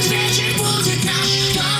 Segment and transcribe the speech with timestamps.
[0.00, 1.75] Zwiedzić the nasz